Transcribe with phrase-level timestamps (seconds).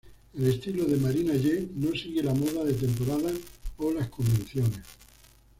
[0.33, 3.29] El estilo de Marina Yee no sigue la moda de temporada
[3.77, 4.79] o las convenciones.